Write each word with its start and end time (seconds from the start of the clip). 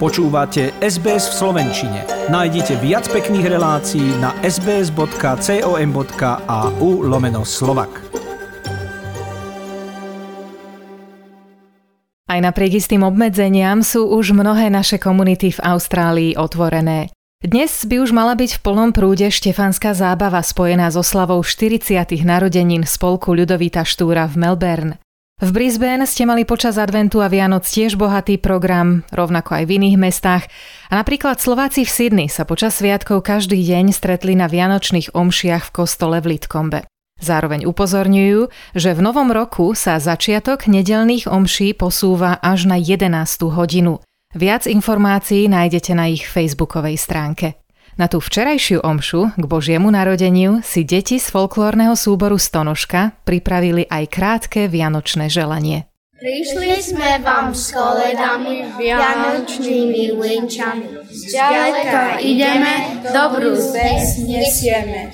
Počúvate 0.00 0.72
SBS 0.80 1.28
v 1.28 1.34
Slovenčine. 1.44 2.08
Nájdite 2.32 2.80
viac 2.80 3.04
pekných 3.12 3.52
relácií 3.52 4.16
na 4.16 4.32
sbs.com.au 4.40 5.04
lomeno 7.04 7.44
slovak. 7.44 8.00
Aj 12.30 12.40
napriek 12.40 12.80
istým 12.80 13.04
obmedzeniam 13.04 13.84
sú 13.84 14.08
už 14.08 14.32
mnohé 14.32 14.72
naše 14.72 14.96
komunity 14.96 15.52
v 15.52 15.60
Austrálii 15.60 16.32
otvorené. 16.38 17.12
Dnes 17.44 17.84
by 17.84 18.00
už 18.00 18.16
mala 18.16 18.32
byť 18.36 18.56
v 18.56 18.62
plnom 18.64 18.96
prúde 18.96 19.28
štefanská 19.28 19.92
zábava 19.92 20.40
spojená 20.40 20.88
so 20.88 21.04
slavou 21.04 21.44
40. 21.44 22.08
narodenín 22.24 22.88
spolku 22.88 23.36
Ľudovita 23.36 23.84
Štúra 23.84 24.24
v 24.28 24.48
Melbourne. 24.48 24.92
V 25.40 25.56
Brisbane 25.56 26.04
ste 26.04 26.28
mali 26.28 26.44
počas 26.44 26.76
adventu 26.76 27.24
a 27.24 27.32
Vianoc 27.32 27.64
tiež 27.64 27.96
bohatý 27.96 28.36
program, 28.36 29.08
rovnako 29.08 29.56
aj 29.56 29.64
v 29.64 29.80
iných 29.80 29.96
mestách. 29.96 30.44
A 30.92 31.00
napríklad 31.00 31.40
Slováci 31.40 31.88
v 31.88 31.90
Sydney 31.90 32.28
sa 32.28 32.44
počas 32.44 32.76
sviatkov 32.76 33.24
každý 33.24 33.56
deň 33.56 33.96
stretli 33.96 34.36
na 34.36 34.52
vianočných 34.52 35.16
omšiach 35.16 35.64
v 35.64 35.72
kostole 35.72 36.20
v 36.20 36.36
Litkombe. 36.36 36.84
Zároveň 37.24 37.64
upozorňujú, 37.64 38.52
že 38.76 38.90
v 38.92 39.00
novom 39.00 39.32
roku 39.32 39.72
sa 39.72 39.96
začiatok 39.96 40.68
nedelných 40.68 41.24
omší 41.24 41.72
posúva 41.72 42.36
až 42.36 42.68
na 42.68 42.76
11. 42.76 43.08
hodinu. 43.48 44.04
Viac 44.36 44.68
informácií 44.68 45.48
nájdete 45.48 45.96
na 45.96 46.12
ich 46.12 46.28
facebookovej 46.28 47.00
stránke. 47.00 47.59
Na 48.00 48.08
tú 48.08 48.16
včerajšiu 48.16 48.80
omšu 48.80 49.36
k 49.36 49.44
Božiemu 49.44 49.92
narodeniu 49.92 50.64
si 50.64 50.88
deti 50.88 51.20
z 51.20 51.26
folklórneho 51.28 51.92
súboru 51.92 52.40
Stonožka 52.40 53.12
pripravili 53.28 53.84
aj 53.84 54.08
krátke 54.08 54.72
vianočné 54.72 55.28
želanie. 55.28 55.84
Prišli 56.16 56.80
sme 56.80 57.20
vám 57.20 57.52
s 57.52 57.76
koledami, 57.76 58.72
vianočnými 58.80 60.16
linčami. 60.16 61.12
Zďaleka 61.12 62.24
ideme, 62.24 63.04
dobrú 63.04 63.52
zväz 63.52 64.24
nesieme. 64.24 65.12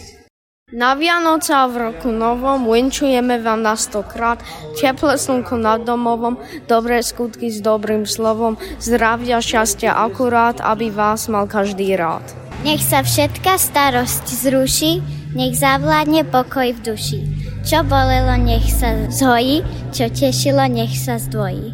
Na 0.70 0.94
Vianoce 0.94 1.58
a 1.58 1.66
v 1.66 1.91
roku 1.91 2.14
novom 2.14 2.70
winčujeme 2.70 3.42
vám 3.42 3.66
na 3.66 3.75
stokrát, 3.75 4.38
teplé 4.78 5.19
slnko 5.19 5.58
nad 5.58 5.82
domovom, 5.82 6.38
dobré 6.70 7.03
skutky 7.03 7.50
s 7.50 7.58
dobrým 7.58 8.06
slovom, 8.06 8.55
zdravia, 8.78 9.42
šťastia 9.42 9.91
akurát, 9.91 10.62
aby 10.62 10.94
vás 10.94 11.27
mal 11.27 11.50
každý 11.50 11.98
rád. 11.98 12.45
Nech 12.67 12.83
sa 12.83 13.06
všetká 13.06 13.62
starosť 13.62 14.27
zruší, 14.27 14.98
nech 15.39 15.55
zavládne 15.55 16.27
pokoj 16.27 16.75
v 16.75 16.81
duši. 16.83 17.20
Čo 17.62 17.86
bolelo, 17.86 18.34
nech 18.42 18.67
sa 18.67 19.06
zhojí, 19.06 19.62
čo 19.95 20.11
tešilo, 20.11 20.67
nech 20.67 20.91
sa 20.98 21.14
zdvojí. 21.14 21.70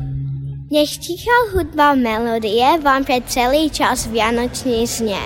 Nech 0.68 0.92
tichá 1.00 1.32
hudba 1.56 1.96
melódie 1.96 2.76
vám 2.84 3.08
pre 3.08 3.24
celý 3.24 3.72
čas 3.72 4.04
vianočný 4.12 4.84
znie. 4.84 5.24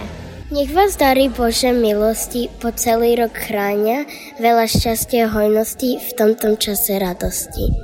Nech 0.55 0.71
vás 0.71 0.95
darí 0.95 1.27
Bože 1.35 1.75
milosti 1.75 2.47
po 2.63 2.71
celý 2.71 3.19
rok 3.19 3.35
chránia, 3.35 4.07
veľa 4.39 4.71
šťastia 4.71 5.35
hojnosti 5.35 5.99
v 5.99 6.11
tomto 6.15 6.55
čase 6.63 6.95
radosti. 6.95 7.75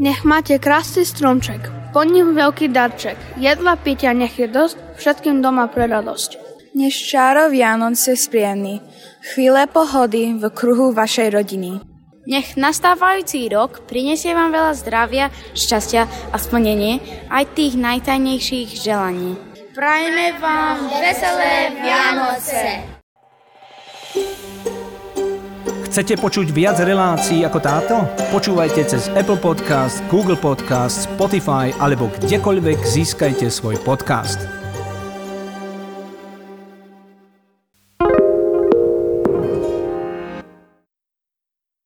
Nech 0.00 0.24
máte 0.24 0.56
krásny 0.56 1.04
stromček, 1.04 1.68
pod 1.92 2.08
ním 2.08 2.32
veľký 2.32 2.72
darček, 2.72 3.20
jedla 3.36 3.76
pitia 3.76 4.16
nech 4.16 4.40
je 4.40 4.48
dosť, 4.48 4.96
všetkým 4.96 5.44
doma 5.44 5.68
pre 5.68 5.84
radosť. 5.92 6.51
Nech 6.72 6.96
čáro 6.96 7.52
Vianoce 7.52 8.16
spríjemný, 8.16 8.80
chvíle 9.20 9.68
pohody 9.68 10.32
v 10.32 10.48
kruhu 10.48 10.96
vašej 10.96 11.28
rodiny. 11.28 11.84
Nech 12.24 12.56
nastávajúci 12.56 13.44
rok 13.52 13.84
prinesie 13.84 14.32
vám 14.32 14.56
veľa 14.56 14.72
zdravia, 14.80 15.28
šťastia 15.52 16.32
a 16.32 16.36
splnenie 16.40 17.04
aj 17.28 17.44
tých 17.52 17.76
najtajnejších 17.76 18.88
želaní. 18.88 19.36
Prajme 19.76 20.40
vám 20.40 20.88
veselé 20.96 21.76
Vianoce! 21.76 22.62
Chcete 25.92 26.16
počuť 26.16 26.56
viac 26.56 26.80
relácií 26.80 27.44
ako 27.44 27.58
táto? 27.60 28.00
Počúvajte 28.32 28.80
cez 28.88 29.12
Apple 29.12 29.36
Podcast, 29.36 30.00
Google 30.08 30.40
Podcast, 30.40 31.04
Spotify 31.04 31.68
alebo 31.84 32.08
kdekoľvek 32.16 32.80
získajte 32.80 33.52
svoj 33.52 33.76
podcast. 33.84 34.61